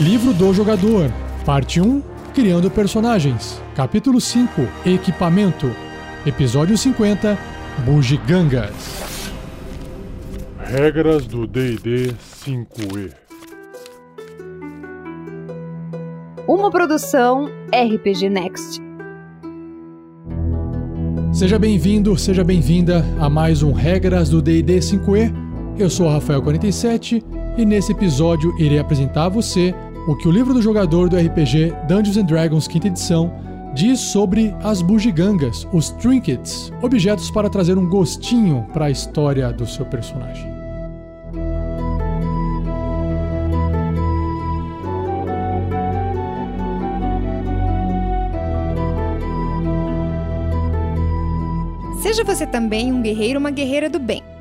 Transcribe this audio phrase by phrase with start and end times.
[0.00, 1.10] Livro do Jogador,
[1.44, 2.00] Parte 1
[2.32, 5.68] Criando Personagens, Capítulo 5 Equipamento,
[6.24, 7.36] Episódio 50
[7.84, 9.32] Bugigangas.
[10.60, 12.14] Regras do DD
[12.44, 13.12] 5E
[16.46, 18.80] Uma produção RPG Next.
[21.32, 25.32] Seja bem-vindo, seja bem-vinda a mais um Regras do D&D 5e.
[25.76, 27.22] Eu sou o Rafael47
[27.58, 29.74] e nesse episódio irei apresentar a você
[30.06, 33.32] o que o livro do jogador do RPG Dungeons and Dragons 5 edição
[33.74, 39.66] diz sobre as bugigangas, os trinkets, objetos para trazer um gostinho para a história do
[39.66, 40.50] seu personagem.
[52.00, 54.22] Seja você também um guerreiro ou uma guerreira do bem.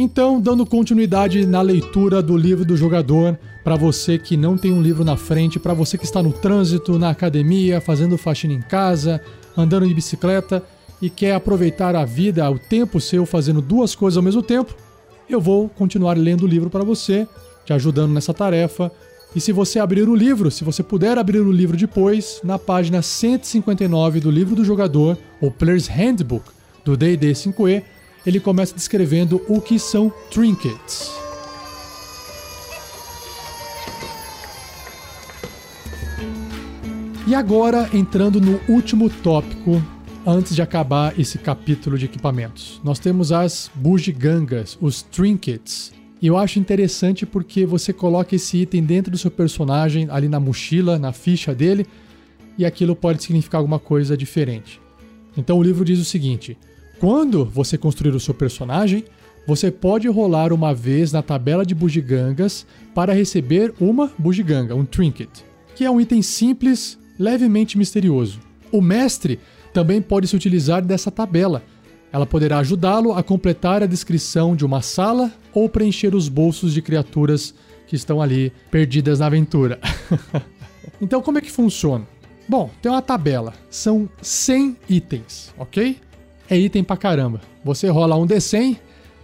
[0.00, 4.80] Então, dando continuidade na leitura do livro do jogador, para você que não tem um
[4.80, 9.20] livro na frente, para você que está no trânsito, na academia, fazendo faxina em casa,
[9.56, 10.62] andando de bicicleta
[11.02, 14.72] e quer aproveitar a vida, o tempo seu fazendo duas coisas ao mesmo tempo,
[15.28, 17.26] eu vou continuar lendo o livro para você,
[17.64, 18.92] te ajudando nessa tarefa.
[19.34, 23.02] E se você abrir o livro, se você puder abrir o livro depois, na página
[23.02, 26.44] 159 do livro do jogador, o Player's Handbook
[26.84, 27.82] do D&D 5e,
[28.26, 31.10] ele começa descrevendo o que são trinkets.
[37.26, 39.82] E agora, entrando no último tópico,
[40.26, 45.92] antes de acabar esse capítulo de equipamentos, nós temos as bugigangas, os trinkets.
[46.22, 50.40] E eu acho interessante porque você coloca esse item dentro do seu personagem, ali na
[50.40, 51.86] mochila, na ficha dele,
[52.56, 54.80] e aquilo pode significar alguma coisa diferente.
[55.36, 56.56] Então o livro diz o seguinte:
[56.98, 59.04] quando você construir o seu personagem,
[59.46, 65.30] você pode rolar uma vez na tabela de bugigangas para receber uma bugiganga, um trinket,
[65.74, 68.40] que é um item simples, levemente misterioso.
[68.70, 69.38] O mestre
[69.72, 71.62] também pode se utilizar dessa tabela.
[72.12, 76.82] Ela poderá ajudá-lo a completar a descrição de uma sala ou preencher os bolsos de
[76.82, 77.54] criaturas
[77.86, 79.78] que estão ali perdidas na aventura.
[81.00, 82.06] então, como é que funciona?
[82.48, 83.54] Bom, tem uma tabela.
[83.70, 85.96] São 100 itens, ok?
[86.48, 87.40] É item pra caramba.
[87.64, 88.78] Você rola um D100,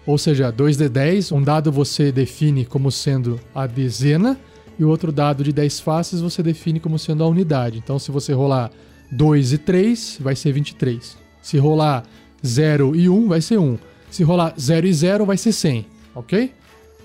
[0.06, 4.38] ou seja, 2D10, um dado você define como sendo a dezena,
[4.78, 7.78] e o outro dado de 10 faces você define como sendo a unidade.
[7.78, 8.70] Então, se você rolar
[9.10, 11.16] 2 e 3, vai ser 23.
[11.40, 12.02] Se rolar
[12.44, 13.78] 0 e 1, vai ser 1.
[14.10, 16.52] Se rolar 0 e 0, vai ser 100, ok?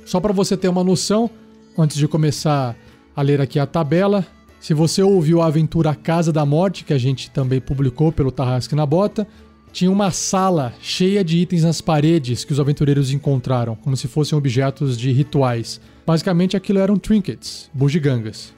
[0.05, 1.29] Só para você ter uma noção,
[1.77, 2.75] antes de começar
[3.15, 4.25] a ler aqui a tabela,
[4.59, 8.75] se você ouviu a aventura Casa da Morte, que a gente também publicou pelo Tarrasque
[8.75, 9.27] na Bota,
[9.71, 14.37] tinha uma sala cheia de itens nas paredes que os aventureiros encontraram, como se fossem
[14.37, 15.79] objetos de rituais.
[16.05, 18.53] Basicamente aquilo eram trinkets, bugigangas.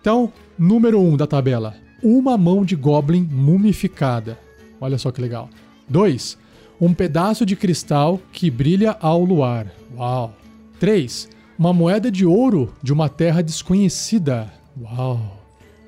[0.00, 4.38] Então, número 1 um da tabela: uma mão de goblin mumificada.
[4.80, 5.50] Olha só que legal.
[5.88, 6.38] 2.
[6.80, 9.66] Um pedaço de cristal que brilha ao luar.
[9.96, 10.34] Uau.
[10.78, 11.28] 3.
[11.58, 14.52] Uma moeda de ouro de uma terra desconhecida.
[14.80, 15.36] Uau.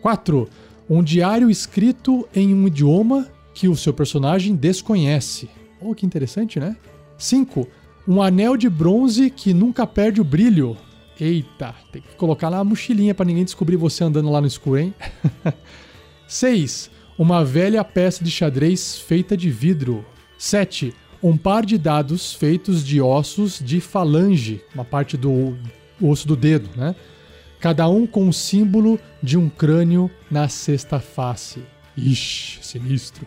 [0.03, 0.49] 4
[0.91, 5.49] um diário escrito em um idioma que o seu personagem desconhece.
[5.81, 6.77] Oh, que interessante, né?
[7.17, 7.69] 5.
[8.09, 10.77] Um anel de bronze que nunca perde o brilho.
[11.21, 14.95] Eita, tem que colocar na mochilinha para ninguém descobrir você andando lá no escuro, hein?
[16.27, 16.91] 6.
[17.17, 20.05] Uma velha peça de xadrez feita de vidro.
[20.37, 20.93] 7.
[21.23, 25.57] Um par de dados feitos de ossos de falange, uma parte do
[26.01, 26.97] osso do dedo, né?
[27.61, 31.63] Cada um com o símbolo de um crânio na sexta face.
[31.97, 33.27] Ixi, sinistro.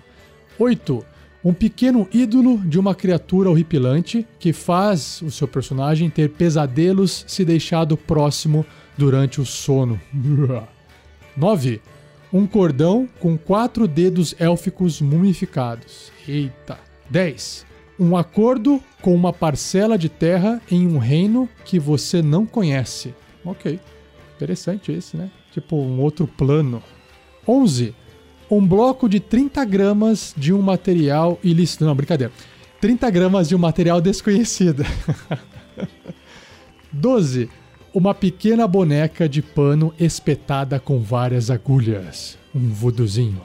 [0.58, 1.06] 8.
[1.44, 7.46] Um pequeno ídolo de uma criatura horripilante que faz o seu personagem ter pesadelos se
[7.46, 8.66] deixado próximo
[8.98, 10.00] durante o sono.
[11.38, 11.82] 9.
[12.32, 16.12] Um cordão com quatro dedos élficos mumificados.
[16.28, 16.80] Eita.
[17.10, 17.66] 10.
[18.00, 23.14] Um acordo com uma parcela de terra em um reino que você não conhece.
[23.46, 23.80] Ok.
[24.44, 25.32] Interessante esse, né?
[25.54, 26.84] Tipo um outro plano.
[27.48, 27.96] 11.
[28.52, 31.86] Um bloco de 30 gramas de um material ilícito.
[31.86, 32.34] Não, brincadeira.
[32.82, 34.84] 30 gramas de um material desconhecido.
[36.92, 37.50] 12.
[37.94, 42.38] Uma pequena boneca de pano espetada com várias agulhas.
[42.54, 43.42] Um vuduzinho.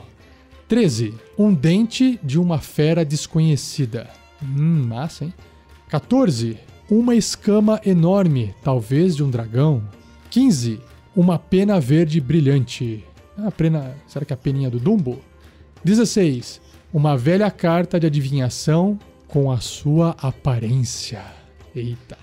[0.67, 1.15] 13.
[1.39, 4.11] Um dente de uma fera desconhecida.
[4.43, 5.35] Hum, massa, hein?
[5.89, 6.59] 14.
[6.91, 9.81] Uma escama enorme, talvez de um dragão.
[10.31, 10.88] 15.
[11.19, 13.05] Uma pena verde brilhante.
[13.37, 15.19] A pena, será que é a peninha do Dumbo?
[15.83, 16.61] 16.
[16.95, 21.25] Uma velha carta de adivinhação com a sua aparência.
[21.75, 22.17] Eita.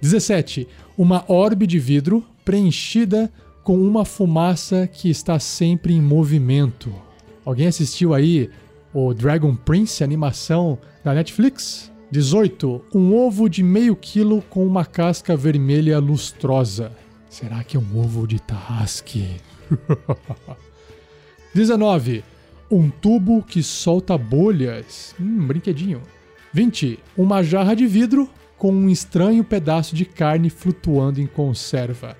[0.00, 0.66] 17.
[0.98, 6.92] Uma orbe de vidro preenchida com uma fumaça que está sempre em movimento.
[7.44, 8.50] Alguém assistiu aí
[8.92, 11.92] o Dragon Prince, animação da Netflix?
[12.10, 12.86] 18.
[12.92, 16.90] Um ovo de meio quilo com uma casca vermelha lustrosa.
[17.32, 19.40] Será que é um ovo de Tarrasque?
[21.54, 22.22] 19.
[22.70, 25.14] Um tubo que solta bolhas.
[25.18, 26.02] Hum, brinquedinho.
[26.52, 26.98] 20.
[27.16, 32.18] Uma jarra de vidro com um estranho pedaço de carne flutuando em conserva.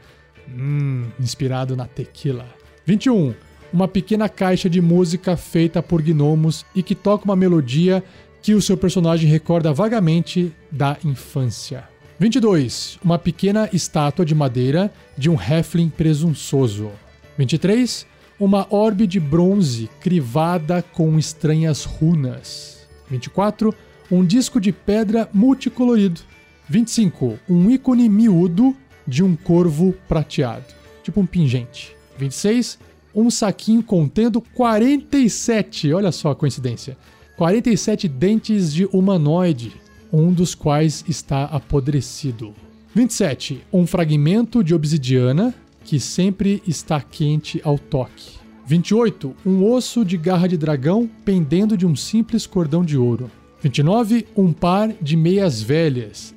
[0.49, 2.47] Hum, inspirado na tequila.
[2.87, 3.35] 21.
[3.71, 8.03] Uma pequena caixa de música feita por gnomos e que toca uma melodia
[8.41, 11.92] que o seu personagem recorda vagamente da infância.
[12.23, 13.01] 22.
[13.03, 16.93] Uma pequena estátua de madeira de um Heflin presunçoso.
[17.37, 18.07] 23.
[18.39, 22.87] Uma orbe de bronze crivada com estranhas runas.
[23.11, 23.75] 24.
[24.09, 26.21] Um disco de pedra multicolorido.
[26.69, 27.41] 25.
[27.49, 30.67] Um ícone miúdo de um corvo prateado,
[31.03, 31.97] tipo um pingente.
[32.19, 32.79] 26.
[33.13, 36.97] Um saquinho contendo 47, olha só a coincidência,
[37.37, 39.82] 47 dentes de humanoide,
[40.13, 42.53] um dos quais está apodrecido.
[42.95, 43.63] 27.
[43.73, 45.55] Um fragmento de obsidiana
[45.85, 48.39] que sempre está quente ao toque.
[48.67, 49.35] 28.
[49.45, 53.31] Um osso de garra de dragão pendendo de um simples cordão de ouro.
[53.63, 54.27] 29.
[54.37, 56.35] Um par de meias velhas.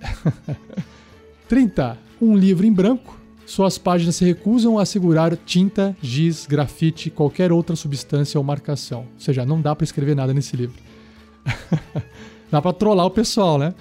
[1.50, 3.20] 30 um livro em branco.
[3.46, 9.02] Suas páginas se recusam a segurar tinta, giz, grafite, qualquer outra substância ou marcação.
[9.02, 10.82] Ou seja, não dá para escrever nada nesse livro.
[12.52, 13.74] dá para trollar o pessoal, né?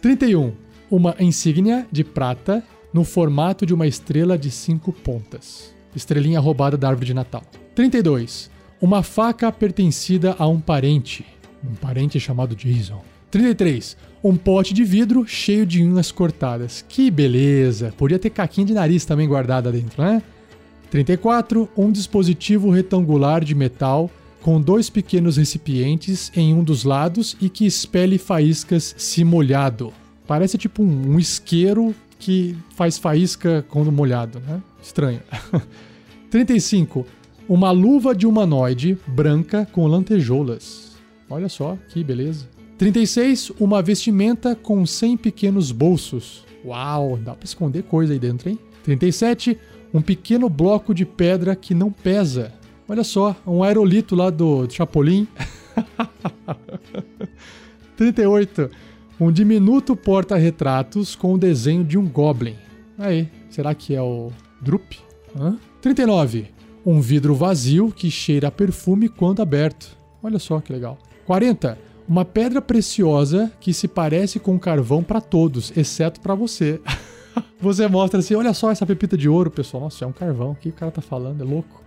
[0.00, 0.52] 31.
[0.90, 2.62] Uma insígnia de prata
[2.92, 5.74] no formato de uma estrela de cinco pontas.
[5.94, 7.42] Estrelinha roubada da árvore de Natal.
[7.74, 8.50] 32.
[8.80, 11.24] Uma faca pertencida a um parente.
[11.64, 13.00] Um parente chamado Jason.
[13.30, 13.96] 33.
[14.22, 16.84] Um pote de vidro cheio de unhas cortadas.
[16.88, 17.94] Que beleza!
[17.96, 20.22] Podia ter caquinha de nariz também guardada dentro, né?
[20.90, 21.68] 34.
[21.76, 24.10] Um dispositivo retangular de metal
[24.42, 29.92] com dois pequenos recipientes em um dos lados e que expele faíscas se molhado.
[30.26, 34.60] Parece tipo um, um isqueiro que faz faísca quando molhado, né?
[34.82, 35.20] Estranho.
[36.30, 37.06] 35.
[37.48, 40.92] Uma luva de humanoide branca com lantejoulas.
[41.30, 42.48] Olha só que beleza.
[42.78, 43.50] 36.
[43.60, 46.44] Uma vestimenta com 100 pequenos bolsos.
[46.64, 48.58] Uau, dá para esconder coisa aí dentro, hein?
[48.82, 49.58] 37.
[49.94, 52.52] Um pequeno bloco de pedra que não pesa.
[52.92, 55.26] Olha só, um aerolito lá do Chapolin.
[57.96, 58.70] 38.
[59.18, 62.54] Um diminuto porta-retratos com o desenho de um Goblin.
[62.98, 64.30] Aí, será que é o
[64.60, 64.92] Drup?
[65.34, 65.56] Hã?
[65.80, 66.48] 39.
[66.84, 69.96] Um vidro vazio que cheira a perfume quando aberto.
[70.22, 70.98] Olha só que legal.
[71.24, 76.78] 40 uma pedra preciosa que se parece com carvão para todos, exceto para você.
[77.58, 79.84] você mostra assim: olha só essa pepita de ouro, pessoal.
[79.84, 80.50] Nossa, é um carvão.
[80.50, 81.40] O que o cara tá falando?
[81.40, 81.81] É louco.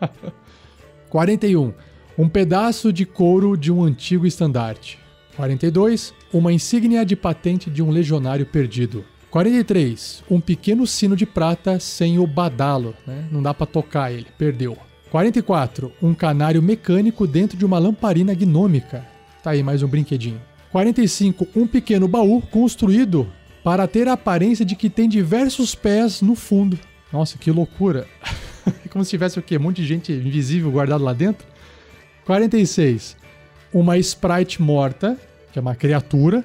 [1.08, 1.72] 41.
[2.16, 4.98] Um pedaço de couro de um antigo estandarte.
[5.36, 6.12] 42.
[6.32, 9.04] Uma insígnia de patente de um legionário perdido.
[9.30, 10.24] 43.
[10.30, 13.28] Um pequeno sino de prata sem o badalo, né?
[13.30, 14.76] Não dá para tocar ele, perdeu.
[15.10, 15.92] 44.
[16.02, 19.06] Um canário mecânico dentro de uma lamparina gnômica.
[19.42, 20.40] Tá aí mais um brinquedinho.
[20.72, 21.46] 45.
[21.54, 23.28] Um pequeno baú construído
[23.62, 26.78] para ter a aparência de que tem diversos pés no fundo.
[27.12, 28.06] Nossa, que loucura.
[28.90, 29.56] Como se tivesse o quê?
[29.56, 31.46] Um monte de gente invisível guardado lá dentro.
[32.24, 33.16] 46.
[33.72, 35.16] Uma Sprite morta,
[35.52, 36.44] que é uma criatura,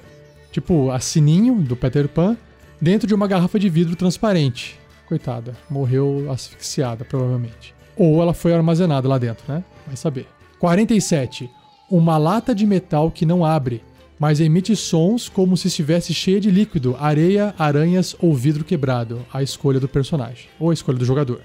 [0.50, 2.36] tipo a Sininho do Peter Pan,
[2.80, 4.78] dentro de uma garrafa de vidro transparente.
[5.06, 7.74] Coitada, morreu asfixiada, provavelmente.
[7.96, 9.62] Ou ela foi armazenada lá dentro, né?
[9.86, 10.26] Vai saber.
[10.58, 11.48] 47
[11.90, 13.82] uma lata de metal que não abre,
[14.18, 19.42] mas emite sons como se estivesse cheia de líquido, areia, aranhas ou vidro quebrado, a
[19.42, 21.40] escolha do personagem, ou a escolha do jogador.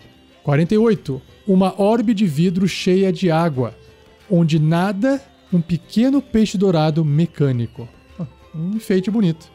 [0.49, 1.21] 48.
[1.47, 3.75] Uma orbe de vidro cheia de água,
[4.27, 5.21] onde nada
[5.53, 7.87] um pequeno peixe dourado mecânico.
[8.55, 9.47] Um enfeite bonito.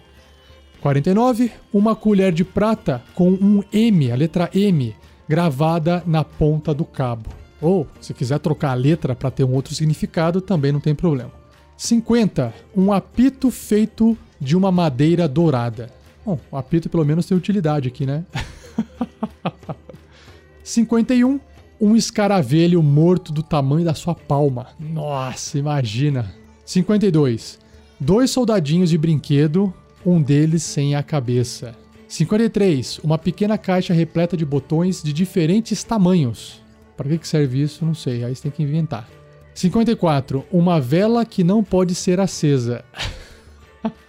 [0.81, 1.51] 49.
[1.73, 4.95] Uma colher de prata com um M, a letra M,
[5.29, 7.29] gravada na ponta do cabo.
[7.61, 11.33] Ou, se quiser trocar a letra para ter um outro significado, também não tem problema.
[11.77, 12.55] 50.
[12.77, 15.91] Um apito feito de uma madeira dourada.
[16.25, 18.25] Bom, o apito pelo menos tem utilidade aqui, né?
[20.65, 21.39] 51.
[21.79, 24.69] um escaravelho morto do tamanho da sua palma.
[24.81, 26.35] Nossa, imagina.
[26.65, 27.59] 52.
[28.01, 29.73] Dois soldadinhos de brinquedo,
[30.07, 31.75] um deles sem a cabeça.
[32.09, 32.99] 53.
[33.01, 36.63] Uma pequena caixa repleta de botões de diferentes tamanhos.
[36.97, 37.85] Para que serve isso?
[37.85, 38.25] Não sei.
[38.25, 39.07] Aí você tem que inventar.
[39.55, 40.47] 54.
[40.51, 42.83] Uma vela que não pode ser acesa.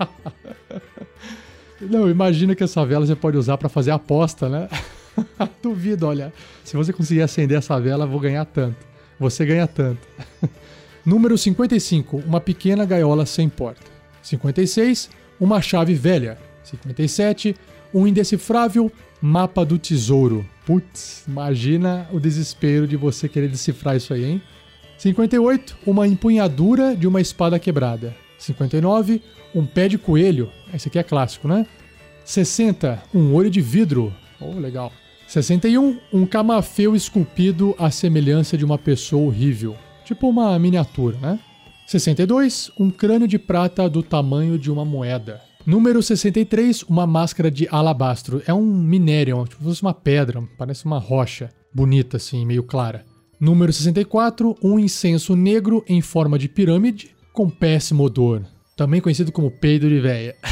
[1.81, 4.69] não, imagina que essa vela você pode usar para fazer aposta, né?
[5.61, 6.33] Duvido, olha.
[6.63, 8.77] Se você conseguir acender essa vela, vou ganhar tanto.
[9.19, 10.07] Você ganha tanto.
[11.05, 12.17] Número 55.
[12.25, 13.83] Uma pequena gaiola sem porta.
[14.21, 15.09] 56.
[15.39, 16.37] Uma chave velha.
[16.63, 17.55] 57.
[17.93, 18.91] Um indecifrável
[19.21, 20.45] mapa do tesouro.
[20.65, 24.41] Putz, imagina o desespero de você querer decifrar isso aí, hein?
[24.97, 25.77] 58.
[25.85, 28.15] Uma empunhadura de uma espada quebrada.
[28.37, 29.21] 59.
[29.53, 30.51] Um pé de coelho.
[30.73, 31.65] Esse aqui é clássico, né?
[32.25, 33.01] 60.
[33.13, 34.13] Um olho de vidro.
[34.39, 34.91] Oh, legal.
[35.27, 35.97] 61.
[36.13, 39.75] Um camafeu esculpido à semelhança de uma pessoa horrível.
[40.03, 41.39] Tipo uma miniatura, né?
[41.87, 42.71] 62.
[42.79, 45.41] Um crânio de prata do tamanho de uma moeda.
[45.65, 46.83] Número 63.
[46.83, 48.41] Uma máscara de alabastro.
[48.45, 51.49] É um minério, tipo fosse uma pedra, parece uma rocha.
[51.73, 53.03] Bonita, assim, meio clara.
[53.39, 54.55] Número 64.
[54.63, 58.43] Um incenso negro em forma de pirâmide com péssimo odor.
[58.75, 60.35] Também conhecido como peido de véia.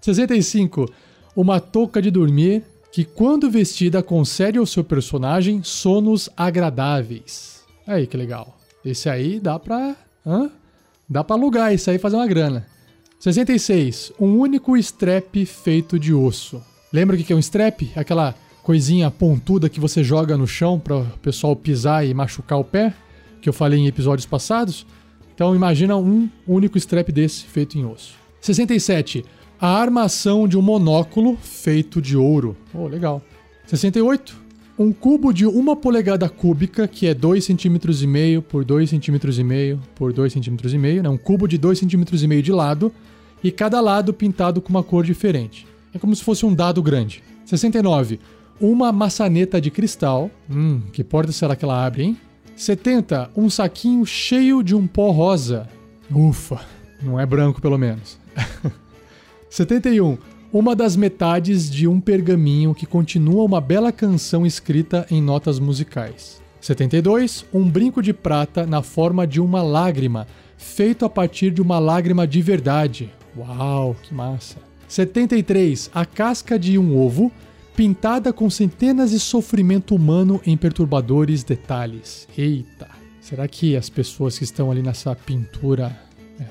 [0.00, 0.86] 65
[1.40, 7.62] uma touca de dormir que, quando vestida, concede ao seu personagem sonos agradáveis.
[7.86, 8.56] Aí que legal.
[8.84, 9.96] Esse aí dá pra.
[10.26, 10.50] Hã?
[11.08, 12.66] Dá pra alugar isso aí e fazer uma grana.
[13.18, 14.12] 66.
[14.18, 16.62] Um único strap feito de osso.
[16.92, 17.90] Lembra o que é um strap?
[17.94, 22.64] Aquela coisinha pontuda que você joga no chão para o pessoal pisar e machucar o
[22.64, 22.94] pé,
[23.40, 24.86] que eu falei em episódios passados.
[25.34, 28.14] Então imagina um único strap desse feito em osso.
[28.40, 29.24] 67
[29.60, 32.56] a armação de um monóculo feito de ouro.
[32.72, 33.22] Oh, legal.
[33.66, 34.34] 68.
[34.78, 40.70] Um cubo de uma polegada cúbica, que é 2,5 cm por 2,5 cm por 2,5
[40.70, 41.08] cm, né?
[41.10, 42.90] um cubo de 2,5 cm de lado,
[43.44, 45.66] e cada lado pintado com uma cor diferente.
[45.92, 47.22] É como se fosse um dado grande.
[47.44, 48.18] 69.
[48.58, 50.30] Uma maçaneta de cristal.
[50.50, 52.16] Hum, que porta será que ela abre, hein?
[52.56, 53.30] 70.
[53.36, 55.68] Um saquinho cheio de um pó rosa.
[56.10, 56.60] Ufa,
[57.02, 58.18] não é branco pelo menos.
[59.50, 60.16] 71.
[60.52, 66.40] Uma das metades de um pergaminho que continua uma bela canção escrita em notas musicais.
[66.60, 67.44] 72.
[67.52, 70.26] Um brinco de prata na forma de uma lágrima,
[70.56, 73.12] feito a partir de uma lágrima de verdade.
[73.36, 74.56] Uau, que massa!
[74.86, 75.90] 73.
[75.92, 77.32] A casca de um ovo,
[77.74, 82.28] pintada com centenas de sofrimento humano em perturbadores detalhes.
[82.36, 82.88] Eita!
[83.20, 85.96] Será que as pessoas que estão ali nessa pintura
[86.38, 86.44] é,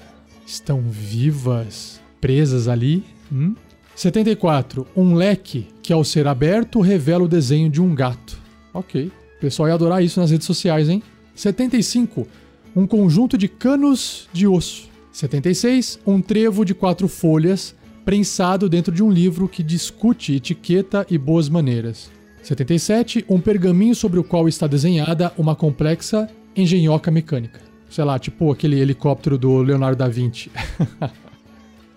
[0.46, 2.00] estão vivas?
[2.20, 3.04] Presas ali.
[3.32, 3.56] Hum?
[3.96, 4.88] 74.
[4.96, 8.40] Um leque que, ao ser aberto, revela o desenho de um gato.
[8.74, 9.12] Ok.
[9.38, 11.04] O pessoal ia adorar isso nas redes sociais, hein?
[11.36, 12.28] 75.
[12.76, 14.90] Um conjunto de canos de osso.
[15.12, 16.00] 76.
[16.06, 21.50] Um trevo de quatro folhas prensado dentro de um livro que discute etiqueta e boas
[21.50, 22.10] maneiras.
[22.42, 23.26] 77.
[23.30, 27.60] Um pergaminho sobre o qual está desenhada uma complexa engenhoca mecânica.
[27.90, 30.52] Sei lá, tipo aquele helicóptero do Leonardo da Vinci.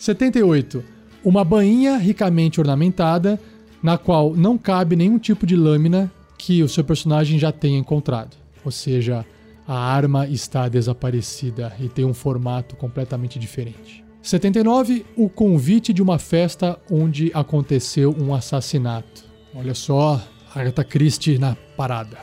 [0.02, 0.82] 78.
[1.23, 3.38] Uma bainha ricamente ornamentada,
[3.80, 8.37] na qual não cabe nenhum tipo de lâmina que o seu personagem já tenha encontrado.
[8.64, 9.25] Ou seja,
[9.64, 14.04] a arma está desaparecida e tem um formato completamente diferente.
[14.21, 15.06] 79.
[15.16, 19.25] O convite de uma festa onde aconteceu um assassinato.
[19.54, 20.21] Olha só,
[20.52, 22.18] Agatha Christie na parada.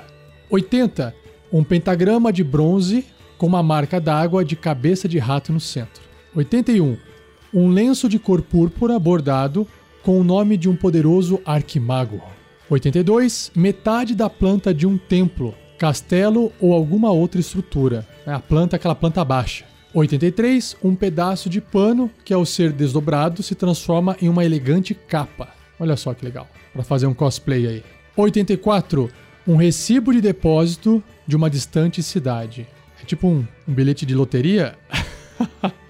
[0.50, 1.16] 80.
[1.50, 3.06] Um pentagrama de bronze
[3.38, 6.04] com uma marca d'água de cabeça de rato no centro.
[6.36, 7.08] 81
[7.54, 9.68] um lenço de cor púrpura bordado
[10.04, 12.22] com o nome de um poderoso arquimago.
[12.70, 13.52] 82.
[13.56, 18.08] Metade da planta de um templo, castelo ou alguma outra estrutura.
[18.26, 19.66] É, a planta aquela planta baixa.
[19.94, 20.78] 83.
[20.84, 25.50] Um pedaço de pano que, ao ser desdobrado, se transforma em uma elegante capa.
[25.80, 27.84] Olha só que legal, para fazer um cosplay aí.
[28.16, 29.10] 84.
[29.48, 32.68] Um recibo de depósito de uma distante cidade.
[33.02, 34.78] É tipo um, um bilhete de loteria?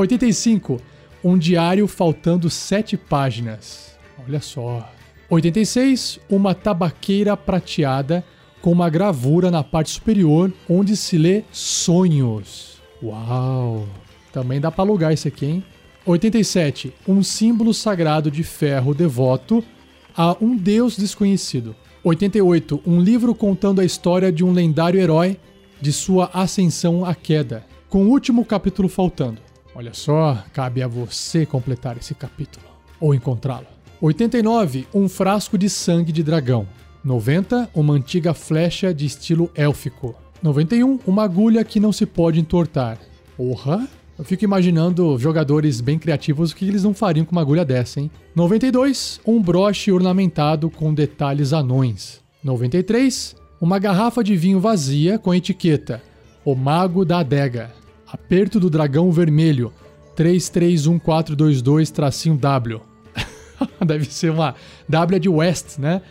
[0.00, 0.80] 85.
[1.22, 3.96] Um diário faltando sete páginas.
[4.26, 4.90] Olha só.
[5.28, 6.18] 86.
[6.28, 8.24] Uma tabaqueira prateada
[8.60, 12.80] com uma gravura na parte superior onde se lê sonhos.
[13.02, 13.86] Uau!
[14.32, 15.64] Também dá para alugar isso aqui, hein?
[16.04, 16.92] 87.
[17.06, 19.62] Um símbolo sagrado de ferro devoto
[20.16, 21.74] a um deus desconhecido.
[22.02, 22.80] 88.
[22.86, 25.38] Um livro contando a história de um lendário herói
[25.80, 29.49] de sua ascensão à queda, com o último capítulo faltando.
[29.74, 32.66] Olha só, cabe a você completar esse capítulo
[33.00, 33.66] ou encontrá-lo.
[34.00, 34.86] 89.
[34.94, 36.66] Um frasco de sangue de dragão.
[37.04, 40.14] 90, uma antiga flecha de estilo élfico.
[40.42, 42.98] 91, uma agulha que não se pode entortar.
[43.36, 43.88] Porra!
[44.18, 48.00] Eu fico imaginando jogadores bem criativos o que eles não fariam com uma agulha dessa,
[48.00, 48.10] hein?
[48.34, 52.20] 92, um broche ornamentado com detalhes anões.
[52.44, 56.02] 93, uma garrafa de vinho vazia com etiqueta:
[56.44, 57.70] O Mago da Adega.
[58.12, 59.72] Aperto do Dragão Vermelho.
[60.16, 62.80] 331422-W.
[63.86, 64.56] deve ser uma
[64.88, 66.02] W é de West, né?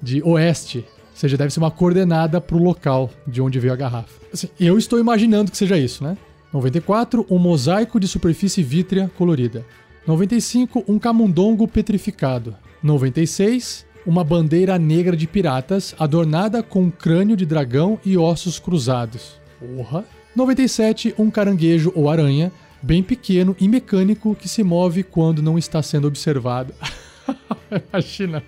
[0.00, 0.78] De Oeste.
[0.78, 4.20] Ou seja, deve ser uma coordenada para o local de onde veio a garrafa.
[4.32, 6.16] Assim, eu estou imaginando que seja isso, né?
[6.52, 9.66] 94, um mosaico de superfície vítrea colorida.
[10.06, 12.56] 95, um camundongo petrificado.
[12.82, 19.38] 96, uma bandeira negra de piratas adornada com um crânio de dragão e ossos cruzados.
[19.58, 20.04] Porra!
[20.38, 25.82] 97, um caranguejo ou aranha, bem pequeno e mecânico que se move quando não está
[25.82, 26.72] sendo observado.
[27.92, 28.42] Imagina.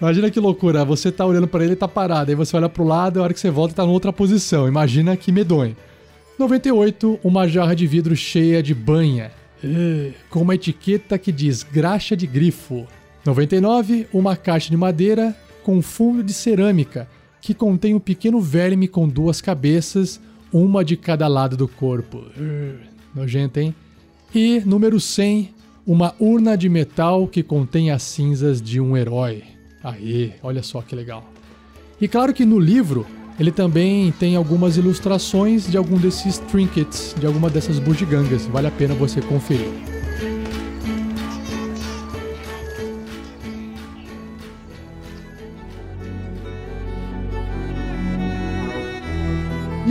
[0.00, 2.84] Imagina que loucura, você tá olhando para ele e tá parado, aí você olha pro
[2.84, 4.68] lado e a hora que você volta tá em outra posição.
[4.68, 5.76] Imagina que medonho.
[6.38, 9.30] 98, uma jarra de vidro cheia de banha,
[10.30, 12.86] com uma etiqueta que diz graxa de grifo.
[13.26, 17.06] 99, uma caixa de madeira com fundo de cerâmica,
[17.40, 20.20] que contém um pequeno verme com duas cabeças,
[20.52, 22.24] uma de cada lado do corpo.
[23.14, 23.74] Nojento, hein?
[24.34, 25.50] E número 100,
[25.86, 29.42] uma urna de metal que contém as cinzas de um herói.
[29.82, 31.28] Aí, olha só que legal.
[32.00, 33.06] E claro que no livro
[33.38, 38.46] ele também tem algumas ilustrações de algum desses trinkets, de alguma dessas bugigangas.
[38.46, 39.99] Vale a pena você conferir.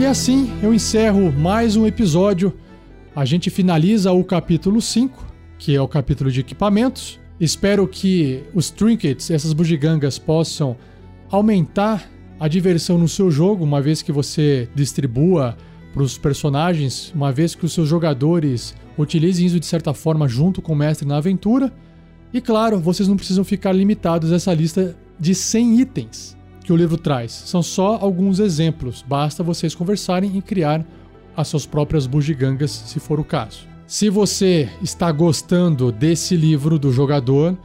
[0.00, 2.54] E assim eu encerro mais um episódio.
[3.14, 5.26] A gente finaliza o capítulo 5,
[5.58, 7.20] que é o capítulo de equipamentos.
[7.38, 10.74] Espero que os trinkets, essas bugigangas, possam
[11.30, 15.54] aumentar a diversão no seu jogo, uma vez que você distribua
[15.92, 20.62] para os personagens, uma vez que os seus jogadores utilizem isso de certa forma junto
[20.62, 21.70] com o mestre na aventura.
[22.32, 26.39] E claro, vocês não precisam ficar limitados a essa lista de 100 itens
[26.70, 27.32] que o livro traz.
[27.32, 30.86] São só alguns exemplos, basta vocês conversarem e criar
[31.36, 33.66] as suas próprias bugigangas, se for o caso.
[33.88, 37.58] Se você está gostando desse livro do jogador,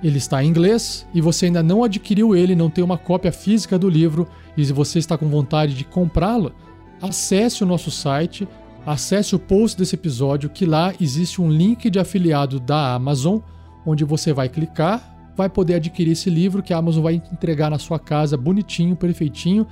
[0.00, 3.76] ele está em inglês e você ainda não adquiriu ele, não tem uma cópia física
[3.76, 6.52] do livro e se você está com vontade de comprá-lo,
[7.00, 8.46] acesse o nosso site,
[8.86, 13.40] acesse o post desse episódio que lá existe um link de afiliado da Amazon
[13.84, 15.11] onde você vai clicar,
[15.42, 19.66] vai poder adquirir esse livro que a Amazon vai entregar na sua casa bonitinho, perfeitinho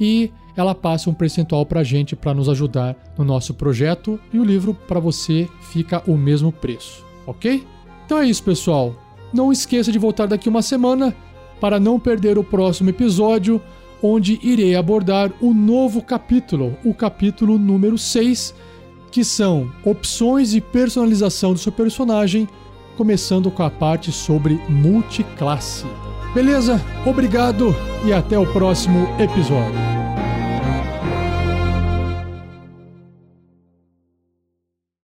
[0.00, 4.38] e ela passa um percentual para a gente para nos ajudar no nosso projeto e
[4.38, 7.64] o livro para você fica o mesmo preço, ok?
[8.04, 8.94] Então é isso, pessoal.
[9.32, 11.14] Não esqueça de voltar daqui uma semana
[11.60, 13.60] para não perder o próximo episódio,
[14.02, 18.54] onde irei abordar o novo capítulo, o capítulo número 6,
[19.10, 22.48] que são opções e personalização do seu personagem,
[22.98, 25.86] começando com a parte sobre multiclasse.
[26.34, 26.84] Beleza?
[27.06, 27.72] Obrigado
[28.04, 30.07] e até o próximo episódio.